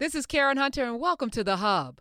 This 0.00 0.16
is 0.16 0.26
Karen 0.26 0.56
Hunter, 0.56 0.82
and 0.84 0.98
welcome 0.98 1.30
to 1.30 1.44
The 1.44 1.58
Hub. 1.58 2.00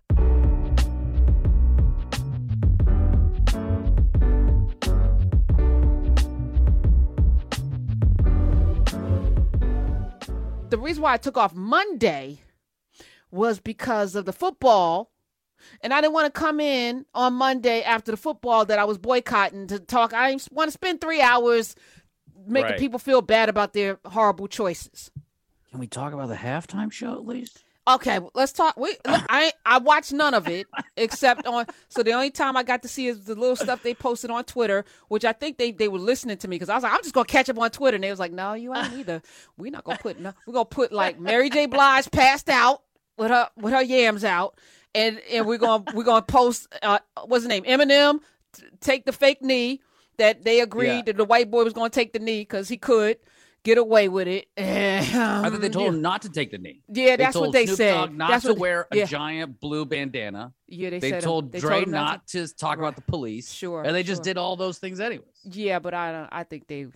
The 10.70 10.80
reason 10.80 11.04
why 11.04 11.14
I 11.14 11.18
took 11.18 11.38
off 11.38 11.54
Monday 11.54 12.40
was 13.30 13.60
because 13.60 14.16
of 14.16 14.26
the 14.26 14.34
football. 14.34 15.12
And 15.82 15.94
I 15.94 16.02
didn't 16.02 16.14
want 16.14 16.34
to 16.34 16.40
come 16.40 16.60
in 16.60 17.06
on 17.14 17.34
Monday 17.36 17.84
after 17.84 18.12
the 18.12 18.18
football 18.18 18.66
that 18.66 18.80
I 18.80 18.86
was 18.86 18.98
boycotting 18.98 19.68
to 19.68 19.80
talk. 19.80 20.14
I 20.14 20.32
didn't 20.32 20.48
want 20.52 20.68
to 20.68 20.72
spend 20.72 21.00
three 21.00 21.22
hours 21.22 21.76
making 22.48 22.72
Right. 22.72 22.80
people 22.80 23.00
feel 23.00 23.22
bad 23.22 23.48
about 23.50 23.74
their 23.74 24.00
horrible 24.06 24.48
choices. 24.48 25.12
Can 25.70 25.80
we 25.80 25.88
talk 25.88 26.12
about 26.12 26.28
the 26.28 26.36
halftime 26.36 26.92
show 26.92 27.14
at 27.14 27.26
least? 27.26 27.64
Okay, 27.86 28.18
let's 28.34 28.54
talk. 28.54 28.78
We, 28.78 28.96
I 29.06 29.52
I 29.66 29.78
watched 29.80 30.14
none 30.14 30.34
of 30.34 30.48
it 30.48 30.68
except 30.96 31.46
on. 31.46 31.66
So 31.90 32.02
the 32.02 32.14
only 32.14 32.30
time 32.32 32.56
I 32.56 32.64
got 32.64 32.82
to 32.84 32.88
see 32.88 33.08
is 33.08 33.26
the 33.26 33.36
little 33.36 33.58
stuff 33.58 33.84
they 33.84 33.94
posted 33.94 34.32
on 34.32 34.46
Twitter, 34.46 34.86
which 35.10 35.26
I 35.26 35.34
think 35.34 35.58
they 35.58 35.72
they 35.74 35.90
were 35.90 36.00
listening 36.00 36.38
to 36.38 36.48
me 36.48 36.56
because 36.56 36.70
I 36.70 36.76
was 36.76 36.84
like, 36.84 36.94
I'm 36.94 37.02
just 37.02 37.14
gonna 37.14 37.26
catch 37.26 37.50
up 37.50 37.60
on 37.60 37.70
Twitter, 37.72 37.96
and 37.96 38.04
they 38.04 38.10
was 38.10 38.20
like, 38.20 38.32
No, 38.32 38.54
you 38.54 38.74
ain't 38.74 38.94
either. 38.94 39.22
We're 39.58 39.72
not 39.72 39.84
gonna 39.84 39.98
put. 39.98 40.18
No, 40.18 40.32
we're 40.48 40.54
gonna 40.54 40.66
put 40.66 40.94
like 40.94 41.20
Mary 41.20 41.50
J. 41.50 41.66
Blige 41.66 42.10
passed 42.10 42.48
out 42.50 42.84
with 43.18 43.32
her 43.32 43.50
with 43.58 43.74
her 43.74 43.82
yams 43.84 44.24
out, 44.24 44.58
and 44.96 45.20
and 45.30 45.46
we're 45.46 45.58
gonna 45.58 45.84
we're 45.94 46.04
gonna 46.06 46.22
post 46.22 46.74
uh, 46.84 47.00
what's 47.26 47.44
the 47.44 47.50
name 47.50 47.64
Eminem 47.66 48.22
t- 48.54 48.64
take 48.80 49.04
the 49.06 49.12
fake 49.12 49.42
knee 49.42 49.82
that 50.18 50.44
they 50.44 50.62
agreed 50.62 50.88
Yeah. 50.88 51.02
that 51.08 51.18
the 51.18 51.26
white 51.26 51.52
boy 51.52 51.66
was 51.66 51.74
gonna 51.74 51.90
take 51.90 52.14
the 52.14 52.20
knee 52.20 52.42
because 52.44 52.70
he 52.70 52.78
could 52.78 53.18
get 53.64 53.78
away 53.78 54.10
with 54.10 54.28
it. 54.28 54.48
I 54.58 55.02
thought 55.50 55.62
they 55.62 55.70
told 55.70 55.86
yeah. 55.86 55.90
him 55.92 56.02
not 56.02 56.24
to 56.24 56.30
take 56.30 56.52
the 56.52 56.58
knee. 56.58 56.82
Yeah, 56.90 57.16
that's 57.16 57.34
told 57.34 57.48
what 57.48 57.54
they 57.54 57.66
Snoop 57.66 57.78
said. 57.78 57.94
Dogg 57.94 58.14
not 58.14 58.30
That's 58.30 58.46
to 58.46 58.52
what- 58.52 58.60
wear 58.60 58.88
a 58.92 58.98
yeah. 58.98 59.06
giant 59.06 59.60
blue 59.60 59.86
bandana. 59.86 60.54
Yeah, 60.68 60.90
they, 60.90 61.00
They, 61.00 61.10
said 61.12 61.18
uh, 61.20 61.22
told 61.22 61.52
they 61.52 61.60
Dre 61.60 61.84
him 61.84 61.92
not 61.92 62.28
to 62.30 62.48
talk 62.56 62.78
about 62.78 62.96
the 62.96 63.02
police. 63.02 63.52
Sure, 63.52 63.84
and 63.84 63.96
they 63.96 64.04
just 64.04 64.20
sure. 64.20 64.24
did 64.24 64.38
all 64.38 64.56
those 64.56 64.80
things 64.80 65.00
anyways. 65.00 65.28
Yeah, 65.44 65.80
but 65.80 65.94
I 65.94 66.12
don't. 66.12 66.30
I 66.32 66.44
think 66.44 66.68
they 66.68 66.88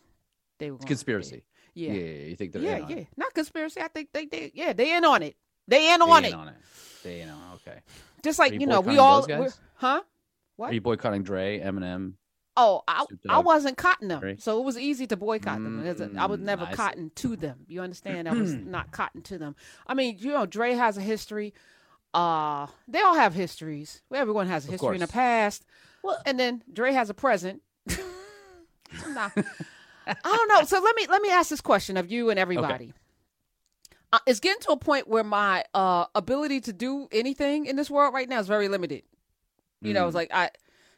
they 0.60 0.72
were 0.72 0.78
conspiracy. 0.80 1.44
Yeah, 1.74 1.94
Yeah, 1.94 2.00
yeah, 2.00 2.26
you 2.30 2.36
think 2.36 2.54
they're 2.54 2.62
yeah, 2.62 2.78
in 2.78 2.84
on 2.84 2.92
it. 2.92 3.08
Not 3.16 3.34
conspiracy. 3.34 3.82
I 3.82 3.88
think 3.88 4.10
they 4.14 4.26
they 4.26 4.52
yeah 4.54 4.74
they 4.74 4.96
in 4.96 5.06
on 5.06 5.22
it. 5.22 5.36
They 5.68 5.94
in 5.94 6.00
They 6.00 6.06
on 6.06 6.26
in 6.26 6.34
it. 6.34 6.36
on 6.36 6.48
it. 6.48 6.56
They 7.04 7.22
in 7.22 7.30
on. 7.30 7.42
Okay. 7.56 7.80
Just 8.24 8.40
like 8.40 8.52
Are 8.52 8.56
you, 8.56 8.62
you 8.62 8.68
know 8.68 8.82
we 8.82 8.98
all 8.98 9.28
huh? 9.76 10.02
What? 10.56 10.72
Are 10.72 10.74
you 10.74 10.82
boycotting 10.82 11.22
Dre, 11.22 11.60
Eminem? 11.60 12.14
Oh, 12.60 12.82
I 12.88 13.06
I 13.30 13.40
wasn't 13.40 13.78
cotton 13.78 14.08
them, 14.08 14.20
Right. 14.22 14.42
so 14.42 14.60
it 14.60 14.66
was 14.66 14.78
easy 14.80 15.06
to 15.08 15.16
boycott 15.16 15.62
them. 15.64 15.86
It 15.86 16.00
was- 16.00 16.16
I 16.18 16.26
was 16.26 16.40
Mm, 16.40 16.44
never 16.44 16.66
I 16.66 16.72
see. 16.72 16.76
cotton 16.76 17.12
to 17.16 17.36
them. 17.36 17.60
You 17.68 17.82
understand? 17.82 18.28
I 18.28 18.34
was 18.34 18.54
not 18.56 18.92
cotton 18.92 19.22
to 19.24 19.38
them. 19.38 19.56
I 19.86 19.94
mean, 19.94 20.18
you 20.20 20.32
know, 20.32 20.46
Dre 20.48 20.74
has 20.74 20.98
a 20.98 21.02
history. 21.02 21.54
Uh, 22.16 22.66
they 22.88 23.00
all 23.02 23.14
have 23.14 23.34
histories. 23.36 24.02
Everyone 24.12 24.48
has 24.48 24.68
a 24.68 24.72
history 24.72 24.96
in 24.96 25.02
the 25.02 25.08
past. 25.08 25.66
Well- 26.04 26.20
and 26.26 26.40
then 26.40 26.64
Dre 26.74 26.94
has 26.94 27.10
a 27.10 27.14
present. 27.14 27.62
Nah. 29.10 29.30
I 30.08 30.14
don't 30.24 30.48
know. 30.48 30.64
So 30.64 30.80
let 30.80 30.96
me 30.96 31.06
let 31.08 31.22
me 31.22 31.30
ask 31.30 31.50
this 31.50 31.60
question 31.62 31.98
of 31.98 32.10
you 32.10 32.30
and 32.30 32.40
everybody. 32.40 32.94
Uh, 34.14 34.20
it's 34.26 34.40
getting 34.40 34.62
to 34.62 34.72
a 34.72 34.78
point 34.78 35.08
where 35.10 35.24
my 35.26 35.66
uh, 35.74 36.06
ability 36.16 36.62
to 36.62 36.72
do 36.74 37.10
anything 37.12 37.66
in 37.66 37.76
this 37.76 37.90
world 37.92 38.14
right 38.14 38.30
now 38.30 38.40
is 38.40 38.48
very 38.48 38.70
limited. 38.70 39.04
You 39.82 39.94
know, 39.94 40.08
it's 40.08 40.14
Mm. 40.14 40.16
like 40.16 40.34
I, 40.34 40.50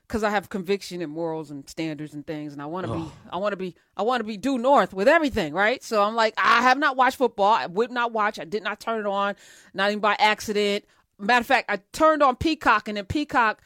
because 0.09 0.23
I 0.23 0.31
have 0.31 0.49
conviction 0.49 1.01
and 1.03 1.11
morals 1.11 1.51
and 1.51 1.69
standards 1.69 2.15
and 2.15 2.25
things, 2.25 2.51
and 2.51 2.61
I 2.61 2.65
want 2.65 2.87
to 2.87 2.93
be, 2.93 3.05
I 3.31 3.37
want 3.37 3.53
to 3.53 3.57
be, 3.57 3.75
I 3.95 4.01
want 4.01 4.21
to 4.21 4.23
be 4.25 4.37
due 4.37 4.57
north 4.57 4.91
with 4.91 5.07
everything, 5.07 5.53
right? 5.53 5.83
So 5.83 6.01
I'm 6.03 6.15
like, 6.15 6.33
I 6.35 6.63
have 6.63 6.79
not 6.79 6.97
watched 6.97 7.17
football. 7.17 7.53
I 7.53 7.67
would 7.67 7.91
not 7.91 8.11
watch. 8.11 8.39
I 8.39 8.43
did 8.45 8.63
not 8.63 8.79
turn 8.79 8.99
it 9.01 9.05
on, 9.05 9.35
not 9.75 9.91
even 9.91 9.99
by 10.01 10.15
accident. 10.17 10.83
Matter 11.19 11.41
of 11.41 11.45
fact, 11.45 11.69
I 11.69 11.79
turned 11.93 12.23
on 12.23 12.35
Peacock, 12.35 12.87
and 12.87 12.97
then 12.97 13.05
Peacock 13.05 13.61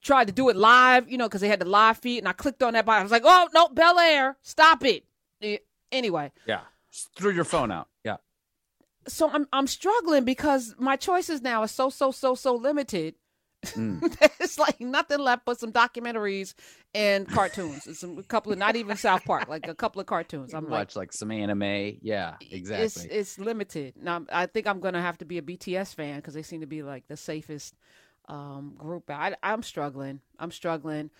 tried 0.00 0.28
to 0.28 0.32
do 0.32 0.48
it 0.48 0.54
live, 0.56 1.10
you 1.10 1.18
know, 1.18 1.26
because 1.26 1.40
they 1.40 1.48
had 1.48 1.60
the 1.60 1.64
live 1.68 1.98
feed, 1.98 2.18
and 2.18 2.28
I 2.28 2.32
clicked 2.32 2.62
on 2.62 2.74
that 2.74 2.86
button. 2.86 3.00
I 3.00 3.02
was 3.02 3.10
like, 3.12 3.22
oh 3.24 3.48
no, 3.52 3.68
Bel 3.68 3.98
Air, 3.98 4.36
stop 4.42 4.84
it. 4.84 5.04
Eh, 5.42 5.58
Anyway, 5.90 6.30
Yeah. 6.46 6.60
Just 6.92 7.14
threw 7.16 7.32
your 7.32 7.44
phone 7.44 7.70
out. 7.72 7.88
Yeah. 8.04 8.16
so 9.08 9.28
I'm 9.30 9.48
I'm 9.52 9.66
struggling 9.66 10.24
because 10.24 10.74
my 10.78 10.94
choices 10.96 11.42
now 11.42 11.62
are 11.62 11.68
so 11.68 11.90
so 11.90 12.10
so 12.12 12.34
so 12.36 12.54
limited. 12.54 13.14
Mm. 13.64 14.16
it's 14.40 14.58
like 14.58 14.80
nothing 14.80 15.18
left 15.18 15.44
but 15.44 15.58
some 15.58 15.72
documentaries 15.72 16.54
and 16.94 17.28
cartoons. 17.28 17.86
It's 17.86 18.00
some, 18.00 18.18
a 18.18 18.22
couple 18.22 18.52
of 18.52 18.58
not 18.58 18.76
even 18.76 18.96
South 18.96 19.24
Park, 19.24 19.48
like 19.48 19.66
a 19.68 19.74
couple 19.74 20.00
of 20.00 20.06
cartoons. 20.06 20.54
I'm 20.54 20.64
like, 20.64 20.72
Watch 20.72 20.96
like 20.96 21.12
some 21.12 21.30
anime. 21.30 21.98
Yeah, 22.02 22.36
exactly. 22.50 22.84
it's 22.84 23.04
it's 23.04 23.38
limited. 23.38 23.94
Now 24.00 24.24
I 24.32 24.46
think 24.46 24.66
I'm 24.66 24.80
gonna 24.80 25.02
have 25.02 25.18
to 25.18 25.24
be 25.24 25.38
a 25.38 25.42
BTS 25.42 25.94
fan 25.94 26.16
because 26.16 26.34
they 26.34 26.42
seem 26.42 26.60
to 26.60 26.66
be 26.66 26.82
like 26.82 27.06
the 27.08 27.16
safest 27.16 27.74
um, 28.28 28.74
group. 28.76 29.10
I, 29.10 29.34
I'm 29.42 29.62
struggling. 29.62 30.20
I'm 30.38 30.50
struggling. 30.50 31.10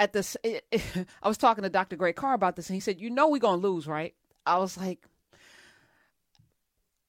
At 0.00 0.12
this, 0.12 0.36
I 0.44 1.28
was 1.28 1.38
talking 1.38 1.64
to 1.64 1.70
Dr. 1.70 1.96
Greg 1.96 2.14
Carr 2.14 2.34
about 2.34 2.54
this, 2.54 2.68
and 2.68 2.74
he 2.74 2.80
said, 2.80 3.00
"You 3.00 3.10
know 3.10 3.28
we're 3.28 3.38
gonna 3.38 3.60
lose, 3.60 3.86
right?" 3.86 4.14
I 4.46 4.58
was 4.58 4.76
like, 4.76 5.06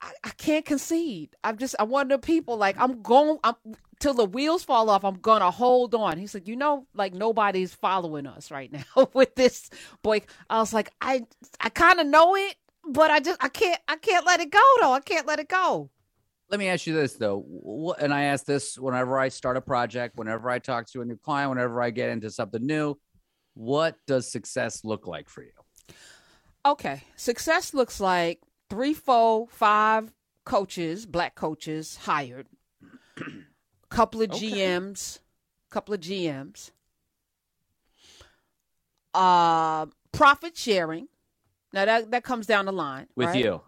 I, 0.01 0.11
I 0.23 0.29
can't 0.31 0.65
concede. 0.65 1.35
I'm 1.43 1.57
just 1.57 1.75
I'm 1.79 1.89
one 1.89 2.11
of 2.11 2.21
the 2.21 2.25
people 2.25 2.57
like 2.57 2.79
I'm 2.79 3.01
going 3.01 3.39
I'm 3.43 3.55
till 3.99 4.13
the 4.13 4.25
wheels 4.25 4.63
fall 4.63 4.89
off. 4.89 5.03
I'm 5.03 5.19
gonna 5.19 5.51
hold 5.51 5.93
on. 5.93 6.17
He 6.17 6.27
said, 6.27 6.47
you 6.47 6.55
know, 6.55 6.87
like 6.93 7.13
nobody's 7.13 7.73
following 7.73 8.25
us 8.25 8.51
right 8.51 8.71
now 8.71 9.09
with 9.13 9.35
this 9.35 9.69
boy. 10.01 10.21
I 10.49 10.59
was 10.59 10.73
like, 10.73 10.91
I 11.01 11.25
I 11.59 11.69
kind 11.69 11.99
of 11.99 12.07
know 12.07 12.35
it, 12.35 12.55
but 12.87 13.11
I 13.11 13.19
just 13.19 13.43
I 13.43 13.49
can't 13.49 13.79
I 13.87 13.97
can't 13.97 14.25
let 14.25 14.39
it 14.39 14.51
go 14.51 14.59
though. 14.81 14.93
I 14.93 15.01
can't 15.01 15.27
let 15.27 15.39
it 15.39 15.49
go. 15.49 15.89
Let 16.49 16.59
me 16.59 16.67
ask 16.67 16.87
you 16.87 16.95
this 16.95 17.13
though, 17.13 17.95
and 17.99 18.11
I 18.11 18.23
ask 18.23 18.43
this 18.45 18.77
whenever 18.79 19.19
I 19.19 19.29
start 19.29 19.55
a 19.55 19.61
project, 19.61 20.17
whenever 20.17 20.49
I 20.49 20.57
talk 20.57 20.87
to 20.91 21.01
a 21.01 21.05
new 21.05 21.17
client, 21.17 21.51
whenever 21.51 21.79
I 21.81 21.91
get 21.91 22.09
into 22.09 22.31
something 22.31 22.65
new. 22.65 22.97
What 23.53 23.97
does 24.07 24.31
success 24.31 24.83
look 24.83 25.05
like 25.05 25.29
for 25.29 25.43
you? 25.43 25.51
Okay, 26.65 27.03
success 27.15 27.73
looks 27.73 27.99
like 27.99 28.39
three, 28.69 28.93
four, 28.93 29.47
five 29.49 30.11
coaches, 30.45 31.05
black 31.05 31.35
coaches 31.35 31.97
hired, 31.97 32.47
couple 33.89 34.21
of 34.21 34.31
Okay. 34.31 34.51
GMs, 34.51 35.19
couple 35.69 35.93
of 35.93 35.99
GMs, 36.01 36.71
uh, 39.13 39.87
profit 40.11 40.55
sharing. 40.57 41.07
Now 41.73 41.85
that 41.85 42.11
that 42.11 42.23
comes 42.23 42.47
down 42.47 42.65
the 42.65 42.71
line 42.73 43.07
With 43.15 43.27
right? 43.27 43.43
you, 43.43 43.61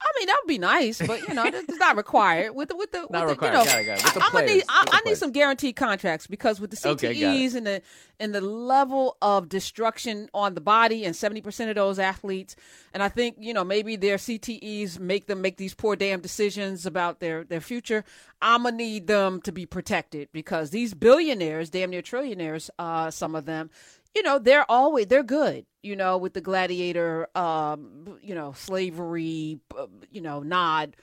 I 0.00 0.12
mean, 0.18 0.26
that 0.26 0.36
would 0.42 0.48
be 0.48 0.58
nice, 0.58 1.04
but 1.04 1.26
you 1.26 1.34
know, 1.34 1.44
it's 1.46 1.78
not 1.78 1.96
required. 1.96 2.54
With 2.54 2.68
the 2.68 2.76
with 2.76 2.92
the 2.92 3.06
Not 3.10 3.26
with. 3.26 3.40
The, 3.40 3.46
you 3.46 3.52
know, 3.52 3.64
Got 3.64 3.80
it, 3.80 3.84
got 3.84 3.98
it. 3.98 4.14
The 4.14 4.22
I, 4.22 4.26
am 4.26 4.32
gonna 4.32 4.46
need. 4.46 4.62
I, 4.68 4.84
I 4.92 5.00
need 5.08 5.16
some 5.16 5.32
guaranteed 5.32 5.76
contracts 5.76 6.26
because 6.26 6.60
with 6.60 6.70
the 6.70 6.76
CTEs 6.76 6.96
Okay, 6.96 7.56
and 7.56 7.66
the 7.66 7.82
and 8.20 8.34
the 8.34 8.40
level 8.40 9.16
of 9.20 9.48
destruction 9.48 10.28
on 10.32 10.54
the 10.54 10.60
body 10.60 11.04
and 11.04 11.16
seventy 11.16 11.40
percent 11.40 11.70
of 11.70 11.76
those 11.76 11.98
athletes, 11.98 12.54
and 12.94 13.02
I 13.02 13.08
think 13.08 13.36
you 13.40 13.52
know 13.52 13.64
maybe 13.64 13.96
their 13.96 14.16
CTEs 14.16 15.00
make 15.00 15.26
them 15.26 15.40
make 15.40 15.56
these 15.56 15.74
poor 15.74 15.96
damn 15.96 16.20
decisions 16.20 16.86
about 16.86 17.18
their 17.18 17.42
their 17.44 17.60
future. 17.60 18.04
I'm 18.40 18.62
gonna 18.62 18.76
need 18.76 19.08
them 19.08 19.40
to 19.42 19.52
be 19.52 19.66
protected 19.66 20.28
because 20.32 20.70
these 20.70 20.94
billionaires, 20.94 21.70
damn 21.70 21.90
near 21.90 22.02
trillionaires, 22.02 22.70
uh, 22.78 23.10
some 23.10 23.34
of 23.34 23.46
them, 23.46 23.70
you 24.14 24.22
know, 24.22 24.38
they're 24.38 24.70
always 24.70 25.06
they're 25.06 25.22
good. 25.22 25.66
You 25.88 25.96
know, 25.96 26.18
with 26.18 26.34
the 26.34 26.42
gladiator, 26.42 27.28
um, 27.34 28.18
you 28.20 28.34
know, 28.34 28.52
slavery, 28.52 29.58
uh, 29.76 29.86
you 30.10 30.20
know, 30.20 30.40
nod. 30.42 30.96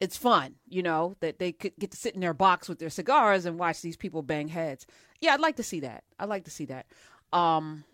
It's 0.00 0.16
fun, 0.16 0.54
you 0.66 0.82
know, 0.82 1.14
that 1.20 1.38
they 1.38 1.52
could 1.52 1.74
get 1.78 1.90
to 1.90 1.96
sit 1.98 2.14
in 2.14 2.22
their 2.22 2.32
box 2.32 2.66
with 2.70 2.78
their 2.78 2.88
cigars 2.88 3.44
and 3.44 3.58
watch 3.58 3.82
these 3.82 3.98
people 3.98 4.22
bang 4.22 4.48
heads. 4.48 4.86
Yeah, 5.20 5.34
I'd 5.34 5.40
like 5.40 5.56
to 5.56 5.62
see 5.62 5.80
that. 5.80 6.04
I'd 6.18 6.30
like 6.30 6.44
to 6.44 6.50
see 6.50 6.64
that. 6.66 6.86
Um, 7.34 7.84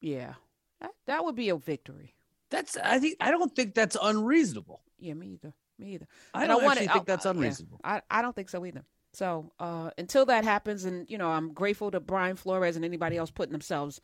yeah, 0.00 0.34
that, 0.80 0.92
that 1.06 1.24
would 1.26 1.34
be 1.34 1.50
a 1.50 1.56
victory. 1.56 2.14
that's 2.48 2.78
I 2.78 2.98
think 2.98 3.18
I 3.20 3.30
don't 3.30 3.54
think 3.54 3.74
that's 3.74 3.96
unreasonable. 4.00 4.80
Yeah, 4.98 5.12
me 5.12 5.32
either. 5.34 5.52
Me 5.78 5.94
either. 5.96 6.06
I 6.32 6.44
And 6.44 6.48
don't 6.48 6.64
want 6.64 6.78
actually 6.78 6.86
it- 6.86 6.92
think 6.94 7.02
I- 7.10 7.12
that's 7.12 7.26
I- 7.26 7.28
yeah. 7.30 7.36
unreasonable. 7.36 7.80
I, 7.84 8.00
I 8.10 8.22
don't 8.22 8.34
think 8.34 8.48
so 8.48 8.64
either. 8.64 8.84
So 9.12 9.52
uh, 9.60 9.90
until 9.98 10.24
that 10.26 10.44
happens, 10.44 10.84
and 10.86 11.08
you 11.10 11.18
know, 11.18 11.28
I'm 11.28 11.52
grateful 11.52 11.90
to 11.90 12.00
Brian 12.00 12.36
Flores 12.36 12.76
and 12.76 12.86
anybody 12.86 13.18
else 13.18 13.30
putting 13.30 13.52
themselves 13.52 14.00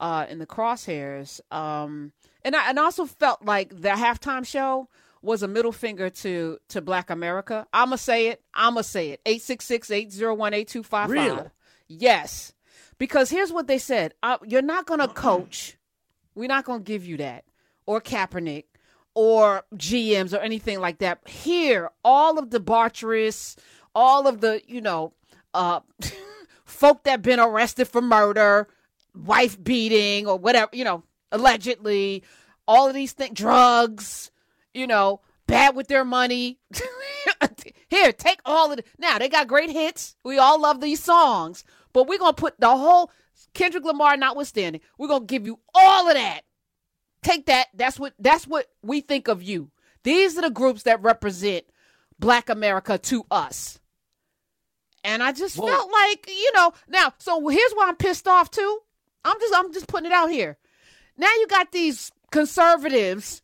uh, 0.00 0.26
in 0.28 0.38
the 0.38 0.46
crosshairs. 0.46 1.40
Um, 1.52 2.12
and 2.42 2.56
I 2.56 2.70
and 2.70 2.78
also 2.78 3.04
felt 3.04 3.44
like 3.44 3.68
the 3.68 3.90
halftime 3.90 4.44
show 4.44 4.88
was 5.22 5.42
a 5.42 5.48
middle 5.48 5.72
finger 5.72 6.10
to 6.10 6.58
to 6.68 6.80
Black 6.80 7.10
America. 7.10 7.66
I'ma 7.72 7.96
say 7.96 8.28
it. 8.28 8.42
I'ma 8.54 8.80
say 8.80 9.10
it. 9.10 9.24
866-801-8255. 9.24 11.08
Really? 11.08 11.42
Yes. 11.86 12.54
Because 12.98 13.30
here's 13.30 13.52
what 13.52 13.66
they 13.66 13.78
said. 13.78 14.14
Uh, 14.22 14.38
you're 14.44 14.62
not 14.62 14.86
gonna 14.86 15.08
coach. 15.08 15.76
We're 16.34 16.48
not 16.48 16.64
gonna 16.64 16.80
give 16.80 17.04
you 17.04 17.18
that. 17.18 17.44
Or 17.86 18.00
Kaepernick 18.00 18.64
or 19.14 19.64
GMs 19.74 20.32
or 20.32 20.38
anything 20.40 20.80
like 20.80 20.98
that. 20.98 21.26
Here, 21.28 21.90
all 22.04 22.38
of 22.38 22.50
the 22.50 22.60
debaucherous, 22.60 23.56
all 23.94 24.26
of 24.26 24.40
the, 24.40 24.62
you 24.66 24.80
know, 24.80 25.12
uh, 25.52 25.80
folk 26.64 27.02
that 27.04 27.22
been 27.22 27.40
arrested 27.40 27.88
for 27.88 28.00
murder, 28.00 28.68
wife 29.14 29.62
beating, 29.62 30.26
or 30.26 30.38
whatever, 30.38 30.70
you 30.72 30.84
know, 30.84 31.02
allegedly, 31.32 32.22
all 32.66 32.88
of 32.88 32.94
these 32.94 33.12
things, 33.12 33.34
drugs, 33.36 34.30
you 34.74 34.86
know, 34.86 35.20
bad 35.46 35.74
with 35.76 35.88
their 35.88 36.04
money. 36.04 36.58
Here, 37.88 38.12
take 38.12 38.40
all 38.44 38.72
of 38.72 38.78
it. 38.78 38.86
Now 38.98 39.18
they 39.18 39.28
got 39.28 39.48
great 39.48 39.70
hits. 39.70 40.14
We 40.24 40.38
all 40.38 40.60
love 40.60 40.80
these 40.80 41.02
songs, 41.02 41.64
but 41.92 42.06
we're 42.06 42.18
gonna 42.18 42.32
put 42.32 42.58
the 42.60 42.68
whole 42.68 43.10
Kendrick 43.54 43.84
Lamar 43.84 44.16
notwithstanding, 44.16 44.80
we're 44.98 45.08
gonna 45.08 45.24
give 45.24 45.46
you 45.46 45.58
all 45.74 46.08
of 46.08 46.14
that. 46.14 46.42
Take 47.22 47.46
that. 47.46 47.66
That's 47.74 47.98
what 47.98 48.14
that's 48.18 48.46
what 48.46 48.66
we 48.82 49.00
think 49.00 49.28
of 49.28 49.42
you. 49.42 49.70
These 50.04 50.38
are 50.38 50.42
the 50.42 50.50
groups 50.50 50.84
that 50.84 51.02
represent 51.02 51.64
Black 52.18 52.48
America 52.48 52.96
to 52.98 53.24
us. 53.30 53.78
And 55.02 55.22
I 55.22 55.32
just 55.32 55.56
Well- 55.58 55.68
felt 55.68 55.90
like, 55.90 56.28
you 56.28 56.52
know, 56.54 56.72
now, 56.88 57.12
so 57.18 57.46
here's 57.48 57.72
why 57.72 57.88
I'm 57.88 57.96
pissed 57.96 58.28
off 58.28 58.50
too. 58.50 58.80
I'm 59.24 59.38
just 59.40 59.54
I'm 59.54 59.72
just 59.72 59.86
putting 59.88 60.06
it 60.06 60.12
out 60.12 60.30
here. 60.30 60.56
Now 61.16 61.28
you 61.38 61.46
got 61.46 61.72
these 61.72 62.10
conservatives 62.30 63.42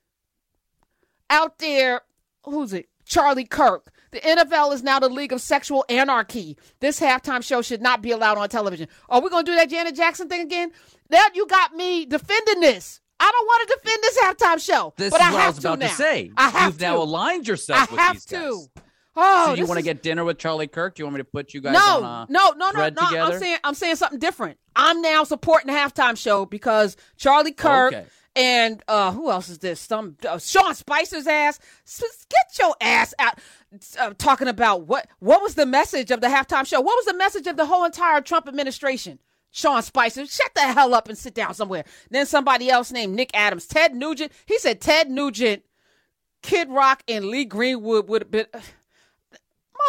out 1.31 1.58
there, 1.58 2.02
who's 2.44 2.73
it? 2.73 2.88
Charlie 3.05 3.44
Kirk. 3.44 3.93
The 4.12 4.20
NFL 4.20 4.73
is 4.73 4.82
now 4.82 4.99
the 4.99 5.08
league 5.08 5.32
of 5.32 5.40
sexual 5.40 5.84
anarchy. 5.88 6.56
This 6.81 6.99
halftime 7.00 7.43
show 7.44 7.61
should 7.61 7.82
not 7.82 8.02
be 8.02 8.12
allowed 8.12 8.38
on 8.38 8.49
television. 8.49 8.88
Are 9.08 9.20
we 9.20 9.28
going 9.28 9.44
to 9.44 9.50
do 9.52 9.56
that 9.56 9.69
Janet 9.69 9.94
Jackson 9.94 10.28
thing 10.28 10.43
again? 10.43 10.70
Now 11.11 11.25
you 11.34 11.46
got 11.46 11.75
me 11.75 12.06
defending 12.06 12.61
this. 12.61 13.00
I 13.19 13.31
don't 13.31 13.46
want 13.46 13.69
to 13.69 13.78
defend 13.82 14.02
this 14.02 14.19
halftime 14.19 14.64
show, 14.64 14.94
This 14.96 15.11
but 15.11 15.20
is 15.20 15.26
I 15.26 15.32
what 15.32 15.38
I 15.40 15.44
have 15.44 15.55
was 15.56 15.64
about 15.64 15.81
to, 15.81 15.88
to, 15.88 15.94
say. 15.94 16.31
I 16.37 16.49
have 16.50 16.67
You've 16.73 16.78
to. 16.78 16.82
now 16.84 16.96
aligned 16.99 17.49
yourself 17.49 17.81
I 17.81 17.93
with 17.93 18.00
have 18.00 18.12
these 18.14 18.25
to. 18.26 18.67
Oh, 19.16 19.46
so 19.46 19.54
you 19.54 19.66
want 19.66 19.76
to 19.76 19.80
is- 19.80 19.84
get 19.84 20.02
dinner 20.02 20.24
with 20.24 20.38
Charlie 20.38 20.66
Kirk? 20.66 20.94
Do 20.94 21.00
you 21.00 21.06
want 21.06 21.14
me 21.14 21.20
to 21.20 21.24
put 21.24 21.54
you 21.54 21.60
guys 21.60 21.72
no, 21.74 22.02
on 22.02 22.26
a 22.28 22.32
no, 22.32 22.50
no, 22.56 22.70
no, 22.70 22.88
no. 22.88 22.88
together? 22.88 23.20
I'm 23.32 23.38
saying 23.38 23.58
I'm 23.64 23.74
saying 23.74 23.96
something 23.96 24.18
different. 24.18 24.58
I'm 24.74 25.00
now 25.00 25.24
supporting 25.24 25.68
the 25.68 25.72
halftime 25.78 26.16
show 26.18 26.44
because 26.44 26.96
Charlie 27.16 27.52
Kirk 27.52 27.94
Okay. 27.94 28.06
and 28.34 28.82
uh 28.88 29.12
who 29.12 29.30
else 29.30 29.48
is 29.48 29.58
this? 29.58 29.80
Some 29.80 30.16
uh, 30.28 30.38
Sean 30.38 30.74
Spicer's 30.74 31.26
ass. 31.26 31.58
Get 32.28 32.58
your 32.58 32.74
ass 32.80 33.14
out. 33.18 33.38
Uh, 33.98 34.12
talking 34.18 34.48
about 34.48 34.86
what 34.86 35.06
what 35.18 35.42
was 35.42 35.54
the 35.54 35.66
message 35.66 36.10
of 36.10 36.20
the 36.20 36.28
halftime 36.28 36.66
show? 36.66 36.80
What 36.80 36.96
was 36.96 37.06
the 37.06 37.16
message 37.16 37.46
of 37.46 37.56
the 37.56 37.66
whole 37.66 37.84
entire 37.84 38.20
Trump 38.20 38.48
administration? 38.48 39.18
Sean 39.50 39.80
Spicer, 39.82 40.26
shut 40.26 40.50
the 40.54 40.60
hell 40.60 40.94
up 40.94 41.08
and 41.08 41.16
sit 41.16 41.32
down 41.32 41.54
somewhere. 41.54 41.84
Then 42.10 42.26
somebody 42.26 42.68
else 42.68 42.92
named 42.92 43.14
Nick 43.14 43.30
Adams, 43.32 43.66
Ted 43.66 43.94
Nugent. 43.94 44.30
He 44.44 44.58
said 44.58 44.82
Ted 44.82 45.08
Nugent, 45.10 45.62
Kid 46.42 46.68
Rock, 46.68 47.02
and 47.08 47.24
Lee 47.26 47.46
Greenwood 47.46 48.06
would 48.08 48.22
have 48.22 48.30
been 48.30 48.46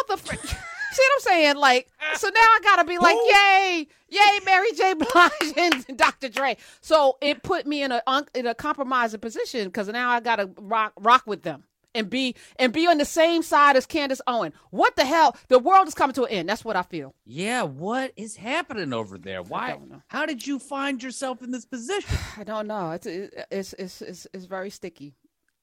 motherfucker. 0.08 0.48
See 0.90 1.02
what 1.02 1.12
I'm 1.14 1.20
saying? 1.20 1.56
Like, 1.56 1.88
so 2.14 2.28
now 2.28 2.40
I 2.40 2.60
gotta 2.62 2.84
be 2.84 2.98
like, 2.98 3.14
Who? 3.14 3.28
yay, 3.28 3.86
yay, 4.08 4.38
Mary 4.44 4.72
J. 4.72 4.94
Blige 4.94 5.52
and 5.56 5.86
Dr. 5.96 6.30
Dre. 6.30 6.56
So 6.80 7.18
it 7.20 7.42
put 7.42 7.66
me 7.66 7.82
in 7.82 7.92
a 7.92 8.02
in 8.34 8.46
a 8.46 8.54
compromising 8.54 9.20
position 9.20 9.66
because 9.66 9.88
now 9.88 10.10
I 10.10 10.20
gotta 10.20 10.50
rock 10.58 10.94
rock 10.96 11.24
with 11.26 11.42
them 11.42 11.64
and 11.94 12.08
be 12.08 12.34
and 12.58 12.72
be 12.72 12.86
on 12.86 12.98
the 12.98 13.04
same 13.04 13.42
side 13.42 13.76
as 13.76 13.86
Candace 13.86 14.20
Owen. 14.26 14.52
What 14.70 14.96
the 14.96 15.04
hell? 15.04 15.36
The 15.48 15.58
world 15.58 15.88
is 15.88 15.94
coming 15.94 16.14
to 16.14 16.24
an 16.24 16.30
end. 16.30 16.48
That's 16.48 16.64
what 16.64 16.76
I 16.76 16.82
feel. 16.82 17.14
Yeah, 17.26 17.62
what 17.62 18.12
is 18.16 18.36
happening 18.36 18.92
over 18.92 19.18
there? 19.18 19.42
Why? 19.42 19.76
How 20.08 20.26
did 20.26 20.46
you 20.46 20.58
find 20.58 21.02
yourself 21.02 21.42
in 21.42 21.50
this 21.50 21.66
position? 21.66 22.16
I 22.36 22.44
don't 22.44 22.66
know. 22.66 22.92
It's 22.92 23.06
it's 23.06 23.72
it's 23.74 24.02
it's, 24.02 24.26
it's 24.32 24.44
very 24.44 24.70
sticky. 24.70 25.14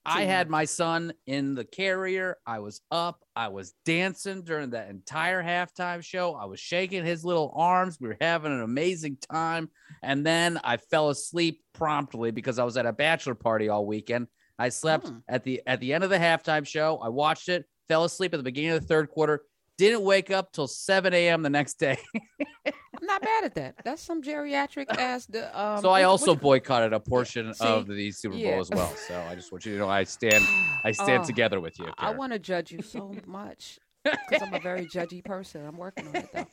I 0.05 0.23
had 0.23 0.49
my 0.49 0.65
son 0.65 1.13
in 1.25 1.55
the 1.55 1.65
carrier. 1.65 2.37
I 2.45 2.59
was 2.59 2.81
up. 2.91 3.23
I 3.35 3.47
was 3.47 3.73
dancing 3.85 4.43
during 4.43 4.69
that 4.71 4.89
entire 4.89 5.43
halftime 5.43 6.03
show. 6.03 6.35
I 6.35 6.45
was 6.45 6.59
shaking 6.59 7.03
his 7.05 7.25
little 7.25 7.51
arms. 7.55 7.97
We 7.99 8.07
were 8.09 8.17
having 8.21 8.51
an 8.51 8.61
amazing 8.61 9.17
time. 9.31 9.69
And 10.03 10.25
then 10.25 10.59
I 10.63 10.77
fell 10.77 11.09
asleep 11.09 11.61
promptly 11.73 12.31
because 12.31 12.59
I 12.59 12.63
was 12.63 12.77
at 12.77 12.85
a 12.85 12.93
bachelor 12.93 13.35
party 13.35 13.69
all 13.69 13.85
weekend. 13.85 14.27
I 14.57 14.69
slept 14.69 15.07
Hmm. 15.07 15.17
at 15.27 15.43
the 15.43 15.61
at 15.67 15.79
the 15.81 15.93
end 15.93 16.03
of 16.03 16.09
the 16.09 16.17
halftime 16.17 16.65
show. 16.65 16.97
I 16.99 17.09
watched 17.09 17.49
it, 17.49 17.65
fell 17.89 18.05
asleep 18.05 18.33
at 18.33 18.37
the 18.37 18.43
beginning 18.43 18.71
of 18.71 18.81
the 18.81 18.87
third 18.87 19.09
quarter, 19.09 19.41
didn't 19.77 20.01
wake 20.03 20.31
up 20.31 20.51
till 20.51 20.67
7 20.67 21.13
a.m. 21.13 21.41
the 21.41 21.49
next 21.49 21.75
day. 21.75 21.97
I'm 22.65 23.05
not 23.07 23.21
bad 23.21 23.43
at 23.43 23.55
that. 23.55 23.75
That's 23.83 24.01
some 24.01 24.21
geriatric 24.21 24.85
ass. 24.97 25.25
The, 25.25 25.47
um, 25.59 25.81
so 25.81 25.89
I 25.89 26.03
also 26.03 26.31
what- 26.31 26.41
boycotted 26.41 26.93
a 26.93 26.99
portion 26.99 27.53
See? 27.53 27.65
of 27.65 27.87
the 27.87 28.11
Super 28.11 28.35
Bowl 28.35 28.41
Yeah. 28.43 28.59
as 28.59 28.69
well. 28.69 28.93
So 29.07 29.19
I 29.29 29.35
just 29.35 29.51
want 29.51 29.65
you 29.65 29.73
to 29.73 29.79
know 29.79 29.89
I 29.89 30.03
stand 30.05 30.43
I 30.83 30.91
stand 30.93 31.23
Oh, 31.23 31.27
together 31.27 31.59
with 31.59 31.77
you. 31.79 31.87
I 31.97 32.11
want 32.11 32.33
to 32.33 32.39
judge 32.39 32.71
you 32.71 32.81
so 32.81 33.13
much 33.25 33.79
because 34.03 34.41
I'm 34.41 34.53
a 34.53 34.59
very 34.59 34.85
judgy 34.85 35.23
person. 35.23 35.65
I'm 35.65 35.77
working 35.77 36.07
on 36.07 36.15
it 36.15 36.29
though. 36.33 36.47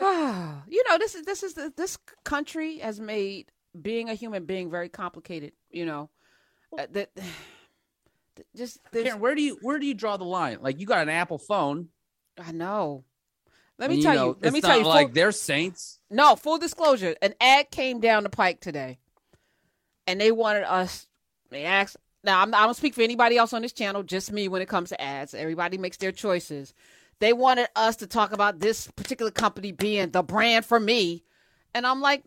you 0.68 0.82
know, 0.88 0.98
this 0.98 1.14
is 1.14 1.24
this 1.24 1.42
is 1.42 1.54
the, 1.54 1.72
this 1.76 1.98
country 2.24 2.78
has 2.78 2.98
made 3.00 3.50
being 3.80 4.08
a 4.08 4.14
human 4.14 4.46
being 4.46 4.70
very 4.70 4.88
complicated. 4.88 5.52
You 5.70 5.86
know, 5.86 6.10
Uh, 6.76 6.86
that 6.92 7.10
just 8.56 8.80
Karen, 8.92 9.20
where 9.20 9.34
do 9.34 9.42
you 9.42 9.58
where 9.62 9.78
do 9.78 9.86
you 9.86 9.94
draw 9.94 10.16
the 10.16 10.24
line? 10.24 10.58
Like 10.60 10.80
you 10.80 10.86
got 10.86 11.02
an 11.02 11.08
Apple 11.10 11.38
phone. 11.38 11.88
I 12.40 12.52
know. 12.52 13.04
Let 13.78 13.90
and 13.90 13.98
me 13.98 14.02
tell 14.02 14.14
know, 14.14 14.26
you. 14.26 14.38
Let 14.42 14.52
me 14.52 14.60
tell 14.60 14.78
you. 14.78 14.84
Like 14.84 15.08
full- 15.08 15.14
they're 15.14 15.32
saints. 15.32 15.98
No, 16.10 16.36
full 16.36 16.58
disclosure. 16.58 17.14
An 17.22 17.34
ad 17.40 17.70
came 17.70 18.00
down 18.00 18.24
the 18.24 18.30
pike 18.30 18.60
today, 18.60 18.98
and 20.06 20.20
they 20.20 20.32
wanted 20.32 20.64
us. 20.64 21.06
They 21.50 21.64
asked. 21.64 21.96
Now, 22.22 22.42
I'm, 22.42 22.54
I 22.54 22.64
don't 22.64 22.76
speak 22.76 22.94
for 22.94 23.00
anybody 23.00 23.38
else 23.38 23.54
on 23.54 23.62
this 23.62 23.72
channel. 23.72 24.02
Just 24.02 24.30
me 24.30 24.48
when 24.48 24.60
it 24.60 24.68
comes 24.68 24.90
to 24.90 25.00
ads. 25.00 25.32
Everybody 25.32 25.78
makes 25.78 25.96
their 25.96 26.12
choices. 26.12 26.74
They 27.18 27.32
wanted 27.32 27.68
us 27.74 27.96
to 27.96 28.06
talk 28.06 28.32
about 28.32 28.60
this 28.60 28.88
particular 28.88 29.30
company 29.30 29.72
being 29.72 30.10
the 30.10 30.22
brand 30.22 30.66
for 30.66 30.78
me, 30.80 31.24
and 31.74 31.86
I'm 31.86 32.00
like, 32.00 32.24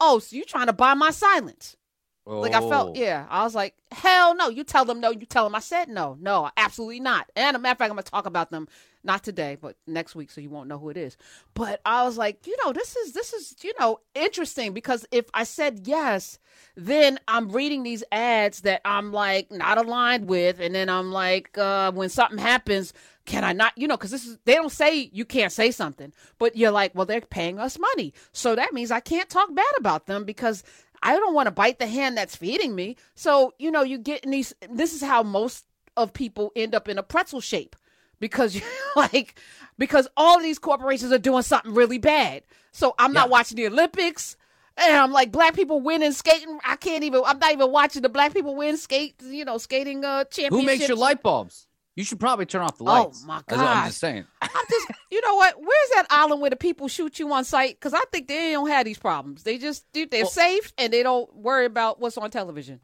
"Oh, 0.00 0.18
so 0.20 0.36
you 0.36 0.44
trying 0.44 0.66
to 0.66 0.72
buy 0.72 0.94
my 0.94 1.10
silence?" 1.10 1.76
Like 2.24 2.54
I 2.54 2.60
felt, 2.60 2.90
Oh. 2.96 3.00
yeah. 3.00 3.26
I 3.28 3.42
was 3.42 3.54
like, 3.54 3.74
hell 3.90 4.34
no. 4.36 4.48
You 4.48 4.62
tell 4.62 4.84
them 4.84 5.00
no. 5.00 5.10
You 5.10 5.26
tell 5.26 5.44
them 5.44 5.54
I 5.56 5.60
said 5.60 5.88
no. 5.88 6.16
No, 6.20 6.50
absolutely 6.56 7.00
not. 7.00 7.28
And 7.34 7.56
a 7.56 7.58
matter 7.58 7.72
of 7.72 7.78
fact, 7.78 7.90
I'm 7.90 7.96
gonna 7.96 8.02
talk 8.02 8.26
about 8.26 8.50
them 8.52 8.68
not 9.04 9.24
today, 9.24 9.58
but 9.60 9.74
next 9.88 10.14
week, 10.14 10.30
so 10.30 10.40
you 10.40 10.48
won't 10.48 10.68
know 10.68 10.78
who 10.78 10.88
it 10.90 10.96
is. 10.96 11.16
But 11.54 11.80
I 11.84 12.04
was 12.04 12.16
like, 12.16 12.46
you 12.46 12.56
know, 12.64 12.72
this 12.72 12.94
is 12.94 13.12
this 13.12 13.32
is 13.32 13.56
you 13.64 13.72
know 13.80 13.98
interesting 14.14 14.72
because 14.72 15.04
if 15.10 15.26
I 15.34 15.42
said 15.42 15.80
yes, 15.88 16.38
then 16.76 17.18
I'm 17.26 17.50
reading 17.50 17.82
these 17.82 18.04
ads 18.12 18.60
that 18.60 18.82
I'm 18.84 19.12
like 19.12 19.50
not 19.50 19.78
aligned 19.78 20.28
with, 20.28 20.60
and 20.60 20.72
then 20.76 20.88
I'm 20.88 21.10
like, 21.10 21.58
uh, 21.58 21.90
when 21.92 22.08
something 22.08 22.38
happens. 22.38 22.92
Can 23.24 23.44
I 23.44 23.52
not, 23.52 23.72
you 23.78 23.86
know, 23.86 23.96
because 23.96 24.10
this 24.10 24.26
is, 24.26 24.36
they 24.46 24.54
don't 24.56 24.72
say 24.72 25.08
you 25.12 25.24
can't 25.24 25.52
say 25.52 25.70
something, 25.70 26.12
but 26.40 26.56
you're 26.56 26.72
like, 26.72 26.92
well, 26.92 27.06
they're 27.06 27.20
paying 27.20 27.60
us 27.60 27.78
money. 27.78 28.12
So 28.32 28.56
that 28.56 28.72
means 28.72 28.90
I 28.90 28.98
can't 28.98 29.28
talk 29.28 29.54
bad 29.54 29.64
about 29.78 30.06
them 30.06 30.24
because 30.24 30.64
I 31.02 31.16
don't 31.16 31.34
want 31.34 31.46
to 31.46 31.50
bite 31.50 31.78
the 31.78 31.86
hand 31.86 32.16
that's 32.16 32.36
feeding 32.36 32.74
me. 32.74 32.96
So, 33.14 33.54
you 33.58 33.70
know, 33.70 33.82
you 33.82 33.98
get 33.98 34.24
in 34.24 34.30
these, 34.30 34.54
this 34.70 34.92
is 34.94 35.02
how 35.02 35.22
most 35.22 35.64
of 35.96 36.12
people 36.12 36.52
end 36.56 36.74
up 36.74 36.88
in 36.88 36.98
a 36.98 37.02
pretzel 37.02 37.40
shape 37.40 37.76
because 38.20 38.54
you're 38.56 38.64
like, 38.96 39.38
because 39.78 40.08
all 40.16 40.38
these 40.40 40.58
corporations 40.58 41.12
are 41.12 41.18
doing 41.18 41.42
something 41.42 41.74
really 41.74 41.98
bad. 41.98 42.42
So 42.72 42.94
I'm 42.98 43.12
not 43.12 43.26
Yeah. 43.28 43.32
watching 43.32 43.56
the 43.56 43.66
Olympics. 43.66 44.36
And 44.78 44.96
I'm 44.96 45.12
like, 45.12 45.30
black 45.30 45.54
people 45.54 45.80
winning 45.80 46.12
skating. 46.12 46.58
I 46.64 46.76
can't 46.76 47.04
even, 47.04 47.22
I'm 47.26 47.38
not 47.38 47.52
even 47.52 47.70
watching 47.70 48.00
the 48.00 48.08
black 48.08 48.32
people 48.32 48.54
win 48.56 48.78
skate, 48.78 49.16
you 49.22 49.44
know, 49.44 49.58
skating 49.58 50.02
uh 50.02 50.24
championship. 50.24 50.58
Who 50.58 50.62
makes 50.64 50.88
your 50.88 50.96
light 50.96 51.22
bulbs? 51.22 51.66
You 51.94 52.04
should 52.04 52.18
probably 52.20 52.46
turn 52.46 52.62
off 52.62 52.78
the 52.78 52.84
lights. 52.84 53.04
Oh, 53.04 53.08
lights. 53.08 53.24
my 53.26 53.42
That's 53.46 53.60
what 53.60 53.76
I'm 53.76 53.86
just 53.88 53.98
saying. 54.00 54.24
I'm 54.40 54.48
just, 54.70 54.86
you 55.10 55.20
know 55.20 55.34
what? 55.34 55.56
Where's 55.58 55.90
that 55.94 56.06
island 56.08 56.40
where 56.40 56.48
the 56.50 56.56
people 56.56 56.88
shoot 56.88 57.18
you 57.18 57.30
on 57.32 57.44
sight? 57.44 57.74
Because 57.78 57.92
I 57.92 58.00
think 58.10 58.28
they 58.28 58.52
don't 58.52 58.68
have 58.68 58.86
these 58.86 58.98
problems. 58.98 59.42
They 59.42 59.58
just, 59.58 59.84
they're 59.92 60.06
Well- 60.10 60.26
safe 60.26 60.72
and 60.78 60.92
they 60.92 61.02
don't 61.02 61.34
worry 61.36 61.66
about 61.66 62.00
what's 62.00 62.16
on 62.16 62.30
television. 62.30 62.80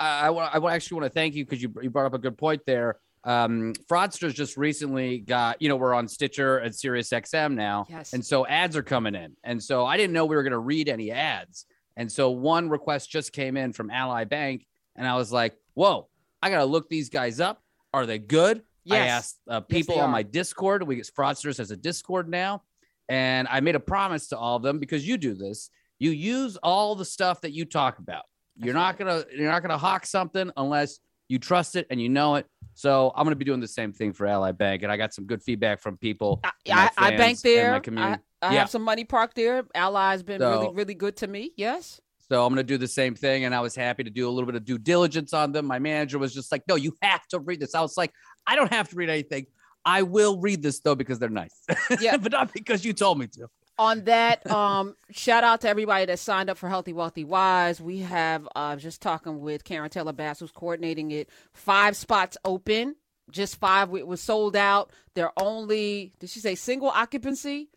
I, 0.00 0.28
I, 0.28 0.58
I 0.58 0.74
actually 0.74 1.00
want 1.00 1.12
to 1.12 1.14
thank 1.14 1.34
you 1.34 1.44
because 1.44 1.62
you, 1.62 1.72
you 1.82 1.90
brought 1.90 2.06
up 2.06 2.14
a 2.14 2.18
good 2.18 2.38
point 2.38 2.62
there. 2.66 2.98
Um, 3.24 3.74
fraudsters 3.90 4.32
just 4.32 4.56
recently 4.56 5.18
got, 5.18 5.60
you 5.60 5.68
know, 5.68 5.76
we're 5.76 5.92
on 5.92 6.08
Stitcher 6.08 6.58
and 6.58 6.74
Sirius 6.74 7.10
XM 7.10 7.54
now. 7.54 7.84
Yes. 7.90 8.12
And 8.12 8.24
so 8.24 8.46
ads 8.46 8.76
are 8.76 8.82
coming 8.82 9.14
in. 9.14 9.36
And 9.44 9.62
so 9.62 9.84
I 9.84 9.96
didn't 9.96 10.12
know 10.12 10.24
we 10.24 10.36
were 10.36 10.44
going 10.44 10.52
to 10.52 10.58
read 10.58 10.88
any 10.88 11.10
ads. 11.10 11.66
And 11.96 12.10
so 12.10 12.30
one 12.30 12.70
request 12.70 13.10
just 13.10 13.32
came 13.32 13.56
in 13.56 13.72
from 13.72 13.90
Ally 13.90 14.24
Bank. 14.24 14.64
And 14.96 15.06
I 15.06 15.16
was 15.16 15.32
like, 15.32 15.56
whoa, 15.74 16.08
I 16.40 16.48
got 16.48 16.58
to 16.58 16.64
look 16.64 16.88
these 16.88 17.10
guys 17.10 17.40
up. 17.40 17.60
Are 17.92 18.06
they 18.06 18.18
good? 18.18 18.58
I 18.90 18.94
Yes. 18.94 19.10
asked 19.10 19.38
uh, 19.48 19.60
people 19.60 19.96
they 19.96 20.00
on 20.00 20.10
my 20.10 20.22
Discord. 20.22 20.82
We 20.82 20.96
get 20.96 21.10
Fraudsters 21.16 21.60
as 21.60 21.70
a 21.70 21.76
Discord 21.76 22.28
now. 22.28 22.62
And 23.08 23.46
I 23.50 23.60
made 23.60 23.74
a 23.74 23.80
promise 23.80 24.28
to 24.28 24.38
all 24.38 24.56
of 24.56 24.62
them 24.62 24.78
because 24.78 25.06
you 25.06 25.16
do 25.16 25.34
this. 25.34 25.70
You 25.98 26.10
use 26.10 26.56
all 26.62 26.94
the 26.94 27.04
stuff 27.04 27.40
that 27.42 27.52
you 27.52 27.64
talk 27.64 27.98
about. 27.98 28.24
You're 28.56 28.74
That's 28.74 28.98
not 28.98 28.98
gonna 28.98 29.24
you're 29.34 29.50
not 29.50 29.62
gonna 29.62 29.78
hawk 29.78 30.04
something 30.06 30.50
unless 30.56 30.98
you 31.28 31.38
trust 31.38 31.76
it 31.76 31.86
and 31.90 32.00
you 32.00 32.08
know 32.08 32.36
it. 32.36 32.46
So 32.74 33.12
I'm 33.16 33.24
gonna 33.24 33.36
be 33.36 33.44
doing 33.44 33.60
the 33.60 33.68
same 33.68 33.92
thing 33.92 34.12
for 34.12 34.26
Ally 34.26 34.52
Bank, 34.52 34.82
and 34.82 34.92
I 34.92 34.96
got 34.96 35.12
some 35.14 35.24
good 35.26 35.42
feedback 35.42 35.80
from 35.80 35.96
people. 35.96 36.40
I, 36.44 36.50
I, 36.70 36.90
I 36.98 37.16
bank 37.16 37.40
there. 37.40 37.74
I. 37.74 38.18
I 38.40 38.52
Yeah. 38.54 38.60
have 38.60 38.70
some 38.70 38.82
money 38.82 39.04
parked 39.04 39.34
there. 39.34 39.64
Ally's 39.74 40.22
been 40.22 40.40
So- 40.40 40.50
really, 40.62 40.74
really 40.74 40.94
good 40.94 41.16
to 41.18 41.26
me. 41.26 41.52
Yes. 41.56 42.00
So 42.30 42.44
I'm 42.44 42.52
gonna 42.52 42.62
do 42.62 42.76
the 42.78 42.88
same 42.88 43.14
thing, 43.14 43.44
and 43.44 43.54
I 43.54 43.60
was 43.60 43.74
happy 43.74 44.04
to 44.04 44.10
do 44.10 44.28
a 44.28 44.30
little 44.30 44.46
bit 44.46 44.54
of 44.54 44.64
due 44.64 44.78
diligence 44.78 45.32
on 45.32 45.52
them. 45.52 45.66
My 45.66 45.78
manager 45.78 46.18
was 46.18 46.34
just 46.34 46.52
like, 46.52 46.62
"No, 46.68 46.74
you 46.74 46.94
have 47.02 47.26
to 47.28 47.38
read 47.40 47.60
this." 47.60 47.74
I 47.74 47.80
was 47.80 47.96
like, 47.96 48.12
"I 48.46 48.54
don't 48.56 48.72
have 48.72 48.88
to 48.90 48.96
read 48.96 49.08
anything. 49.10 49.46
I 49.84 50.02
will 50.02 50.38
read 50.38 50.62
this 50.62 50.80
though 50.80 50.94
because 50.94 51.18
they're 51.18 51.28
nice, 51.30 51.54
Yeah. 52.00 52.16
but 52.22 52.32
not 52.32 52.52
because 52.52 52.84
you 52.84 52.92
told 52.92 53.18
me 53.18 53.28
to." 53.28 53.48
On 53.78 54.02
that, 54.04 54.44
um, 54.50 54.96
shout 55.12 55.44
out 55.44 55.60
to 55.60 55.68
everybody 55.68 56.04
that 56.04 56.18
signed 56.18 56.50
up 56.50 56.58
for 56.58 56.68
Healthy 56.68 56.92
Wealthy 56.92 57.22
Wise. 57.24 57.80
We 57.80 58.00
have 58.00 58.46
uh, 58.56 58.74
just 58.76 59.00
talking 59.00 59.38
with 59.40 59.62
Karen 59.62 59.88
Taylor 59.88 60.12
Bass, 60.12 60.40
who's 60.40 60.50
coordinating 60.50 61.12
it. 61.12 61.30
Five 61.54 61.96
spots 61.96 62.36
open. 62.44 62.96
just 63.30 63.56
five. 63.60 63.94
It 63.94 64.06
was 64.06 64.20
sold 64.20 64.56
out. 64.56 64.90
They're 65.14 65.32
only. 65.40 66.12
Did 66.18 66.28
she 66.30 66.40
say 66.40 66.56
single 66.56 66.88
occupancy? 66.88 67.70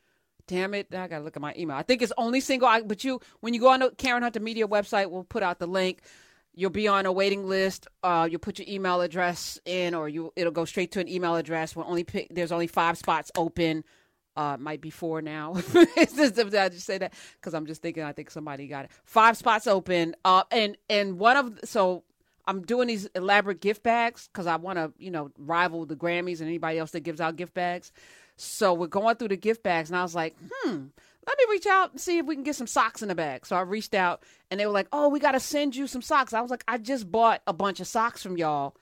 Damn 0.51 0.74
it! 0.74 0.93
I 0.93 1.08
gotta 1.08 1.24
look 1.24 1.38
at 1.38 1.41
my 1.41 1.53
email. 1.58 1.77
I 1.77 1.81
think 1.81 2.01
it's 2.01 2.12
only 2.17 2.41
single. 2.41 2.67
But 2.84 3.05
you, 3.05 3.22
when 3.39 3.53
you 3.53 3.62
go 3.62 3.70
on 3.70 3.79
the 3.79 3.91
Karen 3.91 4.22
Hunter 4.22 4.41
Media 4.41 4.67
website, 4.67 5.10
we'll 5.10 5.24
put 5.24 5.43
out 5.43 5.60
the 5.60 5.65
link. 5.65 6.01
You'll 6.53 6.72
be 6.72 6.89
on 6.89 7.05
a 7.05 7.12
waiting 7.13 7.48
list. 7.48 7.88
Uh, 8.03 8.27
you'll 8.29 8.41
put 8.41 8.60
your 8.60 8.67
email 8.67 9.00
address 9.00 9.58
in, 9.63 9.96
or 9.96 10.10
you 10.10 10.34
it'll 10.36 10.51
go 10.51 10.65
straight 10.65 10.91
to 10.91 11.00
an 11.00 11.08
email 11.08 11.38
address. 11.38 11.74
We'll 11.74 11.88
only 11.88 12.03
pick. 12.03 12.27
There's 12.31 12.51
only 12.51 12.67
five 12.67 12.98
spots 12.98 13.31
open. 13.38 13.86
Uh, 14.36 14.58
might 14.60 14.81
be 14.81 14.89
four 14.89 15.22
now. 15.22 15.53
just, 15.96 16.38
I 16.38 16.67
just 16.67 16.86
say 16.86 16.98
that 16.98 17.13
because 17.39 17.53
I'm 17.53 17.65
just 17.65 17.81
thinking. 17.81 18.03
I 18.03 18.12
think 18.12 18.29
somebody 18.29 18.67
got 18.67 18.84
it. 18.84 18.91
Five 19.05 19.38
spots 19.38 19.67
open. 19.67 20.17
Uh, 20.25 20.43
and 20.51 20.75
and 20.89 21.17
one 21.17 21.38
of 21.38 21.60
so 21.63 22.03
I'm 22.46 22.63
doing 22.63 22.89
these 22.89 23.05
elaborate 23.15 23.62
gift 23.62 23.84
bags 23.84 24.27
because 24.27 24.48
I 24.48 24.58
want 24.58 24.79
to, 24.79 24.91
you 24.98 25.12
know, 25.12 25.31
rival 25.38 25.86
the 25.86 25.96
Grammys 25.96 26.41
and 26.41 26.50
anybody 26.50 26.77
else 26.77 26.91
that 26.91 27.00
gives 27.00 27.22
out 27.22 27.38
gift 27.38 27.53
bags. 27.53 27.93
So 28.41 28.74
we're 28.74 28.88
going 28.88 29.15
through 29.15 29.29
the 29.29 29.38
gift 29.38 29.63
bags, 29.63 29.89
and 29.89 29.98
I 29.98 30.01
was 30.03 30.15
like, 30.15 30.36
hmm, 30.51 30.86
let 31.27 31.38
me 31.38 31.45
reach 31.50 31.67
out 31.67 31.91
and 31.91 32.01
see 32.01 32.17
if 32.17 32.25
we 32.25 32.36
can 32.36 32.43
get 32.43 32.55
some 32.55 32.67
socks 32.67 33.01
in 33.01 33.07
the 33.07 33.15
bag. 33.15 33.45
So 33.45 33.55
I 33.55 33.62
reached 33.62 33.93
out, 33.93 34.24
and 34.50 34.60
they 34.60 34.65
were 34.65 34.71
like, 34.71 34.88
oh, 34.91 35.10
we 35.10 35.19
got 35.19 35.33
to 35.33 35.39
send 35.39 35.75
you 35.75 35.86
some 35.88 36.01
socks. 36.01 36.33
I 36.33 36.41
was 36.41 36.50
like, 36.50 36.63
I 36.67 36.77
just 36.77 37.12
bought 37.12 37.41
a 37.45 37.53
bunch 37.53 37.79
of 37.79 37.88
socks 37.88 38.24
from 38.24 38.38
y'all. 38.38 38.75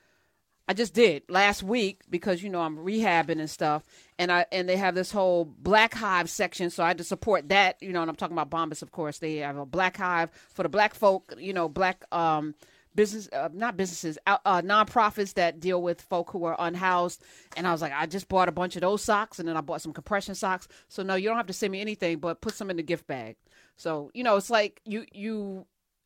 I 0.66 0.72
just 0.72 0.94
did 0.94 1.24
last 1.28 1.64
week 1.64 2.02
because 2.08 2.44
you 2.44 2.48
know 2.48 2.60
I'm 2.60 2.78
rehabbing 2.78 3.40
and 3.40 3.50
stuff, 3.50 3.82
and 4.18 4.30
I 4.30 4.46
and 4.52 4.68
they 4.68 4.76
have 4.76 4.94
this 4.94 5.10
whole 5.10 5.44
Black 5.44 5.94
Hive 5.94 6.30
section, 6.30 6.70
so 6.70 6.84
I 6.84 6.88
had 6.88 6.98
to 6.98 7.04
support 7.04 7.48
that. 7.48 7.76
You 7.82 7.92
know, 7.92 8.02
and 8.02 8.08
I'm 8.08 8.14
talking 8.14 8.38
about 8.38 8.50
Bombas, 8.50 8.80
of 8.80 8.92
course. 8.92 9.18
They 9.18 9.38
have 9.38 9.56
a 9.56 9.66
Black 9.66 9.96
Hive 9.96 10.30
for 10.54 10.62
the 10.62 10.68
Black 10.68 10.94
folk. 10.94 11.34
You 11.38 11.52
know, 11.52 11.68
Black 11.68 12.04
um 12.12 12.54
business, 13.00 13.30
uh, 13.32 13.48
not 13.54 13.78
businesses, 13.78 14.18
uh, 14.26 14.36
uh, 14.44 14.60
nonprofits 14.60 15.32
that 15.32 15.58
deal 15.58 15.80
with 15.80 16.02
folk 16.02 16.30
who 16.32 16.44
are 16.44 16.54
unhoused. 16.58 17.24
And 17.56 17.66
I 17.66 17.72
was 17.72 17.80
like, 17.80 17.94
I 17.94 18.04
just 18.04 18.28
bought 18.28 18.50
a 18.50 18.52
bunch 18.52 18.76
of 18.76 18.82
those 18.82 19.02
socks, 19.02 19.38
and 19.38 19.48
then 19.48 19.56
I 19.56 19.62
bought 19.62 19.80
some 19.80 19.94
compression 19.94 20.34
socks. 20.34 20.68
So 20.88 21.02
no, 21.02 21.14
you 21.14 21.26
don't 21.26 21.38
have 21.38 21.46
to 21.46 21.54
send 21.54 21.72
me 21.72 21.80
anything, 21.80 22.18
but 22.18 22.42
put 22.42 22.52
some 22.52 22.68
in 22.68 22.76
the 22.76 22.82
gift 22.82 23.06
bag. 23.06 23.36
So 23.78 24.10
you 24.12 24.22
know, 24.22 24.36
it's 24.36 24.50
like 24.50 24.82
you 24.84 25.06
you 25.12 25.64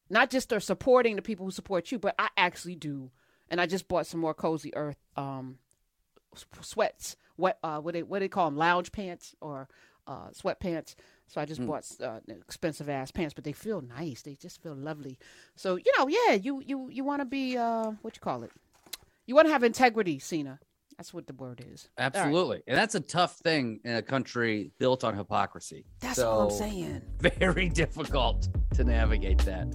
not 0.09 0.31
just 0.31 0.53
are 0.53 0.61
supporting 0.61 1.17
the 1.17 1.23
people 1.23 1.45
who 1.45 1.51
support 1.51 1.91
you, 1.91 1.99
but 1.99 2.15
I 2.17 2.29
actually 2.37 2.77
do. 2.77 3.11
And 3.49 3.61
I 3.61 3.67
just 3.67 3.89
bought 3.89 4.07
some 4.07 4.21
more 4.21 4.35
cozy 4.35 4.73
earth 4.77 4.97
um, 5.17 5.59
sweats. 6.61 7.17
What 7.35 7.59
uh, 7.65 7.81
what 7.81 7.95
they 7.95 8.05
what 8.05 8.21
they 8.21 8.29
call 8.29 8.47
them? 8.47 8.57
Lounge 8.57 8.93
pants 8.93 9.35
or 9.41 9.69
uh, 10.07 10.29
sweatpants. 10.29 10.95
So 11.27 11.41
I 11.41 11.45
just 11.45 11.61
mm. 11.61 11.67
bought 11.67 11.87
uh, 12.03 12.21
expensive 12.29 12.89
ass 12.89 13.11
pants, 13.11 13.35
but 13.35 13.45
they 13.45 13.53
feel 13.53 13.81
nice. 13.81 14.23
They 14.23 14.35
just 14.35 14.63
feel 14.63 14.75
lovely. 14.75 15.19
So 15.57 15.77
you 15.77 15.93
know, 15.99 16.07
yeah, 16.07 16.35
you 16.35 16.63
you 16.65 16.89
you 16.91 17.05
want 17.05 17.21
to 17.21 17.25
be 17.25 17.57
uh, 17.57 17.93
what 18.03 18.17
you 18.17 18.21
call 18.21 18.43
it? 18.43 18.51
You 19.27 19.35
want 19.35 19.47
to 19.47 19.53
have 19.53 19.65
integrity, 19.65 20.19
Cena. 20.19 20.61
That's 20.97 21.13
what 21.13 21.27
the 21.27 21.33
word 21.33 21.65
is. 21.73 21.89
Absolutely. 21.99 22.59
Right. 22.59 22.65
And 22.69 22.79
that's 22.79 22.95
a 22.95 23.01
tough 23.01 23.37
thing 23.39 23.81
in 23.85 23.97
a 23.97 24.03
country 24.03 24.71
built 24.79 25.03
on 25.03 25.17
hypocrisy. 25.17 25.87
That's 26.01 26.17
so, 26.17 26.43
I'm 26.43 26.51
saying. 26.51 27.03
Very 27.19 27.69
difficult 27.69 28.49
to 28.75 28.85
navigate 28.85 29.39
that. 29.39 29.67